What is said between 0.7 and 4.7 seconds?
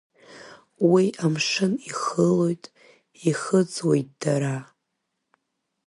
Уа амшын ихылоит, ихыҵуеит дара.